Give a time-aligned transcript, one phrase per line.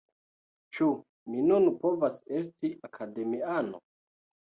[0.77, 0.85] Ĉu
[1.33, 3.83] mi nun povas esti Akademiano?